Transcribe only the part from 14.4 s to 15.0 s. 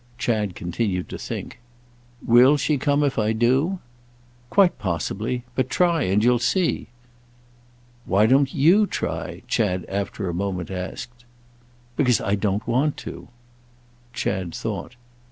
thought.